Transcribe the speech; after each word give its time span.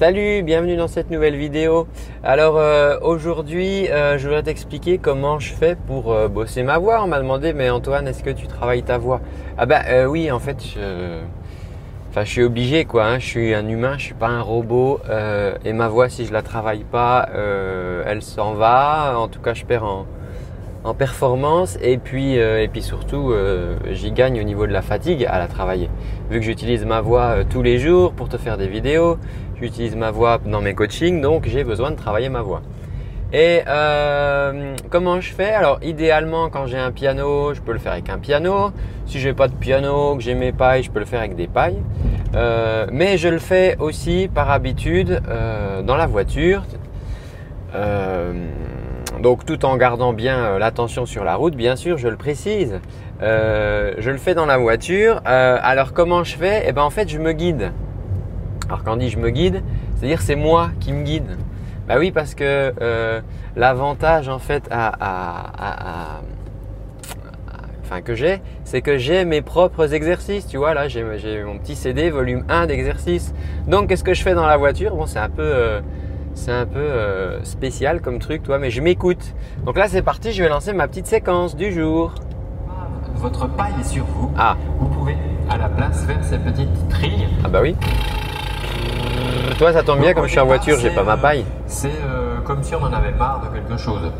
Salut, 0.00 0.42
bienvenue 0.42 0.76
dans 0.76 0.88
cette 0.88 1.10
nouvelle 1.10 1.36
vidéo. 1.36 1.86
Alors 2.24 2.56
euh, 2.56 2.98
aujourd'hui, 3.02 3.86
euh, 3.90 4.16
je 4.16 4.26
voudrais 4.26 4.42
t'expliquer 4.42 4.96
comment 4.96 5.38
je 5.38 5.52
fais 5.52 5.76
pour 5.76 6.10
euh, 6.10 6.26
bosser 6.26 6.62
ma 6.62 6.78
voix. 6.78 7.04
On 7.04 7.06
m'a 7.06 7.18
demandé, 7.18 7.52
mais 7.52 7.68
Antoine, 7.68 8.08
est-ce 8.08 8.24
que 8.24 8.30
tu 8.30 8.46
travailles 8.46 8.82
ta 8.82 8.96
voix? 8.96 9.20
Ah 9.58 9.66
bah 9.66 9.82
oui, 10.08 10.30
en 10.30 10.38
fait, 10.38 10.56
je, 10.64 11.18
enfin, 12.08 12.24
je 12.24 12.30
suis 12.30 12.42
obligé 12.42 12.86
quoi. 12.86 13.04
Hein. 13.04 13.18
Je 13.18 13.26
suis 13.26 13.54
un 13.54 13.68
humain, 13.68 13.98
je 13.98 14.04
suis 14.04 14.14
pas 14.14 14.28
un 14.28 14.40
robot. 14.40 15.00
et 15.66 15.72
ma 15.74 15.88
voix, 15.88 16.08
si 16.08 16.24
je 16.24 16.32
la 16.32 16.40
travaille 16.40 16.84
pas, 16.84 17.28
elle 18.06 18.22
s'en 18.22 18.54
va. 18.54 19.18
En 19.18 19.28
tout 19.28 19.42
cas, 19.42 19.52
je 19.52 19.66
perds 19.66 19.84
en, 19.84 20.06
en 20.82 20.94
performance 20.94 21.78
et 21.82 21.98
puis, 21.98 22.34
et 22.34 22.68
puis 22.72 22.82
surtout 22.82 23.32
j'y 23.90 24.12
gagne 24.12 24.40
au 24.40 24.44
niveau 24.44 24.66
de 24.66 24.72
la 24.72 24.82
fatigue 24.82 25.26
à 25.28 25.38
la 25.38 25.46
travailler. 25.46 25.90
Vu 26.30 26.40
que 26.40 26.44
j'utilise 26.44 26.84
ma 26.84 27.00
voix 27.00 27.44
tous 27.48 27.62
les 27.62 27.78
jours 27.78 28.12
pour 28.12 28.28
te 28.28 28.36
faire 28.38 28.56
des 28.56 28.68
vidéos, 28.68 29.18
j'utilise 29.60 29.94
ma 29.94 30.10
voix 30.10 30.38
dans 30.44 30.60
mes 30.60 30.74
coachings, 30.74 31.20
donc 31.20 31.46
j'ai 31.46 31.64
besoin 31.64 31.90
de 31.90 31.96
travailler 31.96 32.28
ma 32.28 32.42
voix. 32.42 32.62
Et 33.32 33.60
euh, 33.68 34.74
comment 34.90 35.20
je 35.20 35.32
fais? 35.32 35.50
Alors 35.50 35.78
idéalement 35.82 36.48
quand 36.48 36.66
j'ai 36.66 36.78
un 36.78 36.90
piano, 36.90 37.54
je 37.54 37.60
peux 37.60 37.72
le 37.72 37.78
faire 37.78 37.92
avec 37.92 38.08
un 38.08 38.18
piano. 38.18 38.72
Si 39.06 39.20
j'ai 39.20 39.34
pas 39.34 39.46
de 39.46 39.54
piano, 39.54 40.16
que 40.16 40.22
j'ai 40.22 40.34
mes 40.34 40.50
pailles, 40.50 40.82
je 40.82 40.90
peux 40.90 40.98
le 40.98 41.04
faire 41.04 41.20
avec 41.20 41.36
des 41.36 41.46
pailles. 41.46 41.80
Euh, 42.34 42.86
mais 42.90 43.18
je 43.18 43.28
le 43.28 43.38
fais 43.38 43.76
aussi 43.78 44.28
par 44.32 44.50
habitude 44.50 45.20
euh, 45.28 45.82
dans 45.82 45.96
la 45.96 46.06
voiture. 46.06 46.64
Donc 49.20 49.44
tout 49.44 49.64
en 49.64 49.76
gardant 49.76 50.12
bien 50.12 50.58
l'attention 50.58 51.06
sur 51.06 51.24
la 51.24 51.36
route, 51.36 51.54
bien 51.54 51.76
sûr, 51.76 51.98
je 51.98 52.08
le 52.08 52.16
précise. 52.16 52.80
je 53.20 54.10
le 54.10 54.18
fais 54.18 54.34
dans 54.34 54.46
la 54.46 54.58
voiture. 54.58 55.20
alors 55.24 55.92
comment 55.92 56.24
je 56.24 56.36
fais? 56.36 56.64
Eh 56.66 56.72
ben 56.72 56.82
en 56.82 56.90
fait 56.90 57.08
je 57.08 57.18
me 57.18 57.32
guide. 57.32 57.72
Alors 58.68 58.84
quand 58.84 58.92
on 58.92 58.96
dit 58.96 59.10
je 59.10 59.18
me 59.18 59.30
guide, 59.30 59.62
c'est-à-dire 59.96 60.22
c'est 60.22 60.36
moi 60.36 60.70
qui 60.80 60.92
me 60.92 61.02
guide. 61.02 61.36
Bah 61.90 61.96
oui, 61.98 62.12
parce 62.12 62.36
que 62.36 62.72
euh, 62.80 63.20
l'avantage 63.56 64.28
en 64.28 64.38
fait 64.38 64.62
à, 64.70 66.20
que 68.04 68.14
j'ai, 68.14 68.40
c'est 68.62 68.80
que 68.80 68.96
j'ai 68.96 69.24
mes 69.24 69.42
propres 69.42 69.92
exercices. 69.92 70.46
Tu 70.46 70.56
vois, 70.56 70.72
là 70.72 70.86
j'ai 70.86 71.02
mon 71.42 71.58
petit 71.58 71.74
CD 71.74 72.10
volume 72.10 72.44
1 72.48 72.66
d'exercices. 72.66 73.34
Donc 73.66 73.88
qu'est-ce 73.88 74.04
que 74.04 74.14
je 74.14 74.22
fais 74.22 74.34
dans 74.34 74.46
la 74.46 74.56
voiture? 74.56 74.94
Bon, 74.94 75.06
c'est 75.06 75.18
un 75.18 75.28
peu, 75.28 75.42
euh, 75.42 75.80
c'est 76.34 76.52
un 76.52 76.66
peu 76.66 76.78
euh, 76.78 77.42
spécial 77.44 78.00
comme 78.00 78.18
truc, 78.18 78.42
toi, 78.42 78.58
mais 78.58 78.70
je 78.70 78.80
m'écoute. 78.80 79.34
Donc 79.64 79.76
là 79.76 79.88
c'est 79.88 80.02
parti, 80.02 80.32
je 80.32 80.42
vais 80.42 80.48
lancer 80.48 80.72
ma 80.72 80.88
petite 80.88 81.06
séquence 81.06 81.56
du 81.56 81.72
jour. 81.72 82.14
Votre 83.16 83.48
paille 83.48 83.74
est 83.80 83.84
sur 83.84 84.04
vous. 84.04 84.30
Ah. 84.38 84.56
Vous 84.78 84.88
pouvez 84.88 85.16
à 85.50 85.58
la 85.58 85.68
place 85.68 86.04
faire 86.06 86.24
ces 86.24 86.38
petites 86.38 86.88
trilles. 86.88 87.28
Ah 87.44 87.48
bah 87.48 87.60
oui. 87.62 87.76
Toi, 89.58 89.74
ça 89.74 89.82
tombe 89.82 90.00
bien, 90.00 90.14
comme 90.14 90.24
je 90.24 90.30
suis 90.30 90.40
en 90.40 90.46
voiture, 90.46 90.78
j'ai 90.78 90.88
pas 90.88 91.02
ma 91.02 91.18
paille. 91.18 91.44
C'est 91.66 91.88
euh, 91.88 92.40
comme 92.44 92.62
si 92.62 92.74
on 92.74 92.82
en 92.82 92.92
avait 92.92 93.12
marre 93.12 93.42
de 93.42 93.54
quelque 93.54 93.76
chose. 93.76 94.10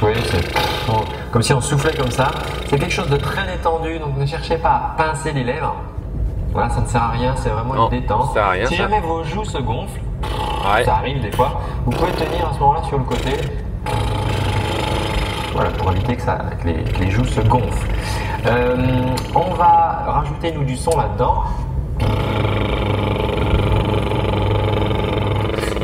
Oui, 0.00 0.12
c'est 0.24 0.42
comme 1.30 1.42
si 1.42 1.52
on 1.52 1.60
soufflait 1.60 1.94
comme 1.94 2.10
ça. 2.10 2.30
C'est 2.66 2.78
quelque 2.78 2.92
chose 2.92 3.10
de 3.10 3.16
très 3.16 3.46
détendu, 3.46 3.98
donc 3.98 4.16
ne 4.16 4.24
cherchez 4.24 4.56
pas 4.56 4.70
à 4.70 4.94
pincer 4.96 5.32
les 5.32 5.44
lèvres. 5.44 5.76
Voilà, 6.52 6.70
ça 6.70 6.80
ne 6.80 6.86
sert 6.86 7.02
à 7.02 7.10
rien, 7.10 7.34
c'est 7.36 7.50
vraiment 7.50 7.74
une 7.74 8.00
détente. 8.00 8.32
Ça 8.32 8.48
rien, 8.48 8.64
si 8.66 8.76
jamais 8.76 9.00
vos 9.00 9.22
joues 9.22 9.44
se 9.44 9.58
gonflent, 9.58 10.00
ça 10.84 10.94
arrive 10.94 11.20
des 11.20 11.32
fois, 11.32 11.60
vous 11.84 11.90
pouvez 11.90 12.12
tenir 12.12 12.48
à 12.48 12.54
ce 12.54 12.60
moment-là 12.60 12.82
sur 12.84 12.98
le 12.98 13.04
côté. 13.04 13.30
Voilà, 15.52 15.70
pour 15.70 15.90
éviter 15.90 16.16
que, 16.16 16.22
ça, 16.22 16.38
les, 16.64 17.10
joues 17.10 17.24
se 17.24 17.40
gonflent. 17.40 17.88
Euh, 18.46 18.76
on 19.34 19.54
va 19.54 20.04
rajouter 20.06 20.52
nous 20.52 20.64
du 20.64 20.76
son 20.76 20.96
là-dedans. 20.96 21.42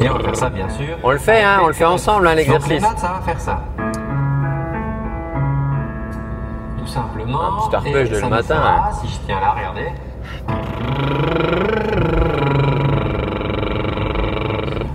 Et 0.00 0.08
on 0.08 0.14
va 0.14 0.20
faire 0.20 0.36
ça 0.36 0.50
bien 0.50 0.68
sûr. 0.68 0.96
On 1.02 1.10
le 1.10 1.18
fait, 1.18 1.42
hein, 1.42 1.60
on 1.62 1.66
le 1.66 1.72
fait 1.72 1.84
ensemble, 1.84 2.28
hein, 2.28 2.34
l'exercice. 2.34 2.82
ça 2.82 3.08
va 3.08 3.20
faire 3.24 3.40
ça. 3.40 3.60
Tout 6.78 6.86
simplement. 6.86 7.42
Un 7.42 7.68
petit 7.68 7.76
arpège 7.76 8.10
de 8.10 8.18
le 8.20 8.28
matin. 8.28 8.62
Hein. 8.62 8.92
Si 9.00 9.08
je 9.08 9.18
tiens 9.26 9.40
là, 9.40 9.54
regardez. 9.56 9.88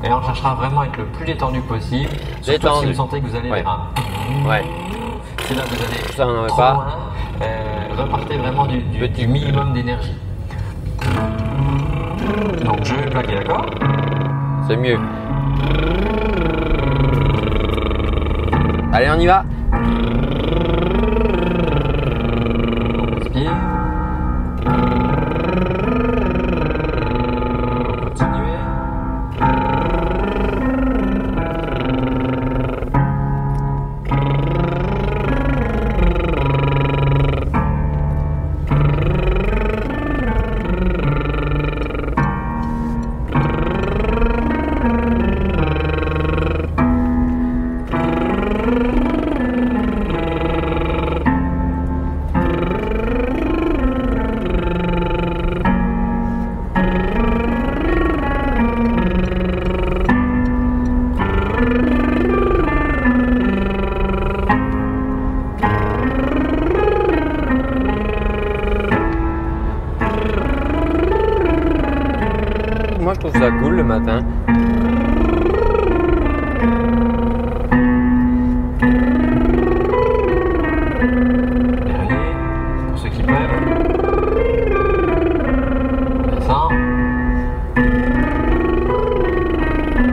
Et 0.03 0.08
on 0.19 0.25
cherchera 0.25 0.55
vraiment 0.55 0.81
à 0.81 0.85
être 0.85 0.97
le 0.97 1.05
plus 1.05 1.25
détendu 1.25 1.61
possible. 1.61 2.09
Surtout 2.41 2.67
si 2.81 2.85
vous 2.87 2.93
sentez 2.93 3.21
que 3.21 3.27
vous 3.27 3.35
allez 3.35 3.49
ouais. 3.49 3.63
vers 3.63 3.87
Ouais. 4.47 4.63
C'est 5.45 5.55
là 5.55 5.63
que 5.63 5.69
vous 5.69 5.83
allez 5.83 6.13
ça, 6.15 6.27
on 6.27 6.47
trop 6.47 6.57
pas. 6.57 6.73
loin. 6.73 6.87
Euh, 7.41 7.87
repartez 7.97 8.37
vraiment 8.37 8.65
du, 8.65 8.81
du, 8.81 9.07
du 9.07 9.27
minimum 9.27 9.73
d'énergie. 9.73 10.15
Donc 12.63 12.83
je 12.83 12.93
vais 12.95 13.09
plaquer, 13.09 13.35
d'accord? 13.35 13.65
C'est 14.67 14.77
mieux. 14.77 14.99
Allez, 18.91 19.09
on 19.15 19.19
y 19.19 19.27
va. 19.27 19.43
Je 73.13 73.19
trouve 73.19 73.33
ça 73.33 73.51
cool 73.51 73.75
le 73.75 73.83
matin. 73.83 74.23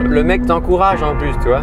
Le 0.09 0.23
mec 0.23 0.47
t'encourage 0.47 1.03
en 1.03 1.15
plus, 1.15 1.31
tu 1.43 1.49
vois. 1.49 1.61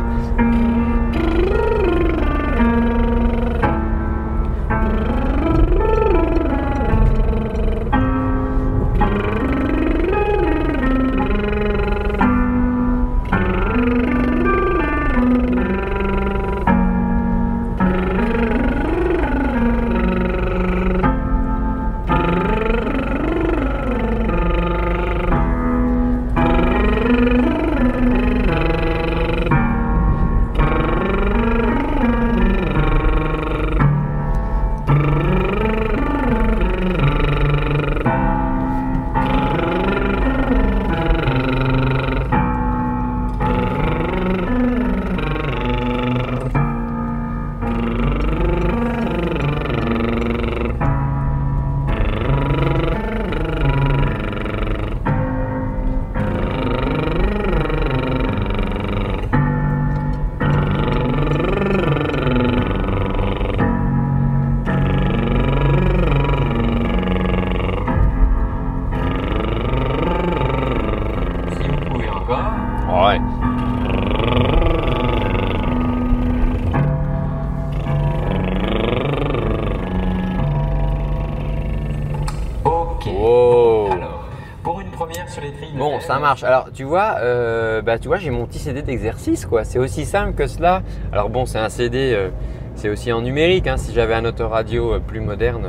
Ça 86.05 86.19
marche. 86.19 86.45
Alors, 86.45 86.69
tu 86.73 86.85
vois, 86.85 87.17
euh, 87.21 87.83
bah, 87.83 87.99
tu 87.99 88.09
vois, 88.09 88.19
j'ai 88.19 88.31
mon 88.31 88.47
petit 88.47 88.59
CD 88.59 88.83
d'exercice, 88.83 89.47
quoi. 89.47 89.65
C'est 89.65 89.79
aussi 89.79 90.05
simple 90.05 90.35
que 90.35 90.47
cela. 90.47 90.83
Alors 91.13 91.31
bon, 91.31 91.47
c'est 91.47 91.59
un 91.59 91.69
CD, 91.69 92.13
euh, 92.15 92.29
c'est 92.75 92.89
aussi 92.89 93.13
en 93.13 93.23
numérique. 93.23 93.67
hein. 93.67 93.77
Si 93.77 93.93
j'avais 93.93 94.15
un 94.15 94.25
autoradio 94.25 94.95
euh, 94.95 94.99
plus 95.01 95.21
moderne, 95.21 95.65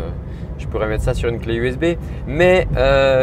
je 0.57 0.67
pourrais 0.67 0.87
mettre 0.87 1.03
ça 1.03 1.13
sur 1.13 1.29
une 1.29 1.39
clé 1.39 1.55
USB. 1.55 1.97
Mais 2.27 2.67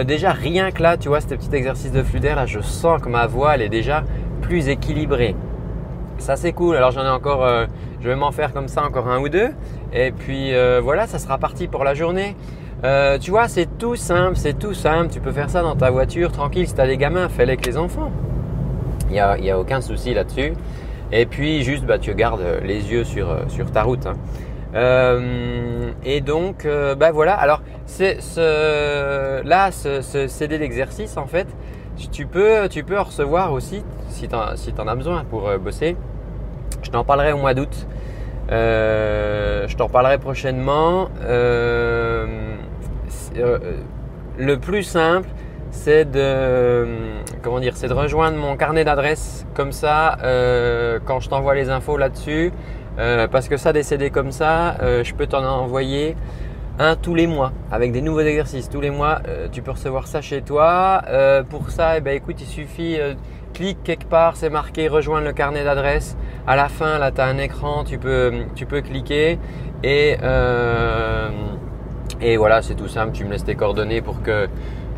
déjà, 0.06 0.32
rien 0.32 0.70
que 0.70 0.82
là, 0.82 0.97
tu 0.97 1.09
vois, 1.09 1.20
ce 1.20 1.26
petit 1.29 1.55
exercice 1.55 1.93
de 1.93 2.03
flux 2.03 2.20
d'air, 2.20 2.47
je 2.47 2.61
sens 2.61 3.00
que 3.00 3.09
ma 3.09 3.26
voix, 3.26 3.55
elle 3.55 3.62
est 3.62 3.69
déjà 3.69 4.05
plus 4.41 4.69
équilibrée. 4.69 5.35
Ça, 6.19 6.37
c'est 6.37 6.53
cool. 6.53 6.76
Alors, 6.76 6.91
j'en 6.91 7.05
ai 7.05 7.08
encore, 7.08 7.49
je 8.00 8.08
vais 8.08 8.17
m'en 8.17 8.32
faire 8.32 8.53
comme 8.53 8.69
ça 8.69 8.85
encore 8.85 9.08
un 9.08 9.19
ou 9.19 9.29
deux. 9.29 9.50
Et 9.94 10.12
puis, 10.12 10.53
voilà, 10.82 11.06
ça 11.06 11.19
sera 11.19 11.38
parti 11.38 11.69
pour 11.69 11.85
la 11.85 11.94
journée. 11.94 12.37
Euh, 12.84 13.17
tu 13.19 13.31
vois, 13.31 13.46
c'est 13.49 13.79
tout 13.79 13.94
simple, 13.94 14.37
c'est 14.37 14.58
tout 14.58 14.75
simple. 14.75 15.08
Tu 15.12 15.20
peux 15.20 15.31
faire 15.32 15.49
ça 15.50 15.62
dans 15.62 15.76
ta 15.76 15.90
voiture, 15.90 16.32
tranquille. 16.32 16.67
Si 16.67 16.75
tu 16.75 16.81
as 16.81 16.87
des 16.87 16.96
gamins, 16.96 17.29
fais-les 17.29 17.52
avec 17.52 17.64
les 17.67 17.76
enfants. 17.79 18.11
Il 19.08 19.12
n'y 19.12 19.20
a, 19.20 19.37
a 19.55 19.58
aucun 19.58 19.81
souci 19.81 20.14
là-dessus. 20.14 20.52
Et 21.12 21.26
puis, 21.26 21.62
juste, 21.62 21.84
bah, 21.84 21.99
tu 21.99 22.14
gardes 22.14 22.43
les 22.64 22.90
yeux 22.90 23.05
sur, 23.05 23.31
euh, 23.31 23.43
ta 23.73 23.82
route. 23.82 24.06
hein. 24.06 24.14
Euh, 24.75 25.90
et 26.05 26.23
donc, 26.23 26.67
bah 26.99 27.12
voilà. 27.12 27.34
Alors, 27.34 27.61
ce, 27.87 29.43
là, 29.46 29.70
ce, 29.70 30.26
CD 30.26 30.58
d'exercice, 30.58 31.17
en 31.19 31.26
fait, 31.26 31.46
tu- 32.11 32.26
peux, 32.26 32.69
tu 32.70 32.82
peux 32.82 32.99
en 32.99 33.02
recevoir 33.05 33.52
aussi 33.52 33.84
si 34.08 34.26
tu 34.29 34.34
en, 34.34 34.88
as 34.88 34.94
besoin 34.94 35.25
pour 35.25 35.49
bosser. 35.62 35.94
Je 36.82 36.90
t'en 36.90 37.05
parlerai 37.05 37.32
au 37.32 37.37
mois 37.37 37.52
d'août. 37.55 37.87
Je 38.49 39.76
t'en 39.76 39.88
parlerai 39.90 40.17
prochainement. 40.17 41.11
Euh, 43.37 43.59
le 44.38 44.59
plus 44.59 44.82
simple, 44.82 45.29
c'est 45.70 46.11
de 46.11 46.87
comment 47.43 47.61
dire, 47.61 47.76
c'est 47.76 47.88
de 47.88 47.94
rejoindre 47.94 48.37
mon 48.37 48.56
carnet 48.56 48.85
d'adresses 48.85 49.47
comme 49.55 49.73
ça 49.73 50.19
euh, 50.23 50.99
quand 51.05 51.20
je 51.20 51.29
t'envoie 51.29 51.55
les 51.55 51.70
infos 51.70 51.97
là-dessus. 51.97 52.53
euh, 52.99 53.26
parce 53.26 53.49
que 53.49 53.56
ça, 53.56 53.73
des 53.73 53.82
CD 53.82 54.11
comme 54.11 54.32
ça, 54.32 54.76
je 54.81 55.14
peux 55.14 55.26
t'en 55.26 55.44
envoyer 55.44 56.17
un 56.79 56.97
tous 56.97 57.14
les 57.14 57.26
mois 57.26 57.53
avec 57.70 57.93
des 57.93 58.03
nouveaux 58.03 58.20
exercices. 58.20 58.69
Tous 58.69 58.81
les 58.81 58.91
mois, 58.91 59.20
tu 59.50 59.62
peux 59.62 59.70
recevoir 59.73 60.06
ça 60.06 60.20
chez 60.20 60.43
toi. 60.43 61.03
Pour 61.49 61.70
ça, 61.70 61.97
eh 61.99 62.00
ben, 62.00 62.15
écoute, 62.15 62.37
il 62.41 62.47
suffit, 62.47 62.99
clique 63.55 63.82
quelque 63.82 64.06
part, 64.06 64.37
c'est 64.37 64.50
marqué 64.50 64.88
rejoindre 64.88 65.26
le 65.26 65.32
carnet 65.32 65.65
d'adresses. 65.65 66.17
À 66.47 66.56
la 66.56 66.69
fin, 66.69 66.99
là, 66.99 67.11
tu 67.12 67.20
as 67.20 67.26
un 67.26 67.38
écran, 67.38 67.85
tu 67.85 67.99
peux, 67.99 68.32
tu 68.55 68.67
peux 68.67 68.82
cliquer 68.82 69.38
et, 69.82 70.17
et 72.23 72.37
voilà, 72.37 72.63
c'est 72.63 72.75
tout 72.75 72.89
simple. 72.89 73.13
Tu 73.13 73.25
me 73.25 73.33
laisses 73.33 73.45
tes 73.45 73.55
coordonnées 73.55 74.01
pour 74.01 74.23
que 74.23 74.49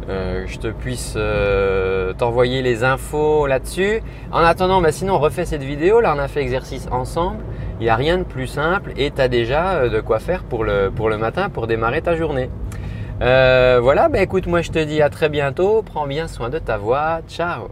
euh, 0.09 0.45
je 0.47 0.59
te 0.59 0.69
puisse 0.69 1.15
euh, 1.17 2.13
t'envoyer 2.13 2.61
les 2.61 2.85
infos 2.85 3.47
là-dessus. 3.47 4.03
En 4.31 4.41
attendant, 4.41 4.83
bah, 4.83 4.93
sinon, 4.93 5.15
on 5.15 5.19
refait 5.19 5.47
cette 5.47 5.63
vidéo. 5.63 6.01
Là, 6.01 6.15
on 6.15 6.19
a 6.19 6.29
fait 6.29 6.43
exercice 6.43 6.87
ensemble. 6.91 7.39
Il 7.81 7.85
n'y 7.85 7.91
a 7.91 7.97
rien 7.97 8.19
de 8.19 8.25
plus 8.25 8.47
simple 8.47 8.93
et 8.97 9.11
tu 9.11 9.21
as 9.21 9.29
déjà 9.29 9.75
euh, 9.75 9.89
de 9.89 10.01
quoi 10.01 10.19
faire 10.19 10.45
pour 10.45 10.65
le, 10.65 10.91
pour 10.95 11.09
le 11.09 11.17
matin 11.17 11.49
pour 11.49 11.67
démarrer 11.67 12.03
ta 12.03 12.15
journée. 12.15 12.51
Voilà, 13.21 14.09
bah, 14.09 14.21
écoute, 14.21 14.47
moi 14.47 14.61
je 14.61 14.71
te 14.71 14.79
dis 14.79 15.01
à 15.01 15.09
très 15.09 15.31
bientôt. 15.31 15.83
Prends 15.83 16.07
bien 16.07 16.29
soin 16.29 16.51
de 16.51 16.59
ta 16.59 16.77
voix. 16.77 17.21
Ciao 17.27 17.69